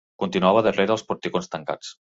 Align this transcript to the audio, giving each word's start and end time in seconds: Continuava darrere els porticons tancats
Continuava 0.21 0.63
darrere 0.69 0.97
els 0.97 1.07
porticons 1.13 1.55
tancats 1.57 1.95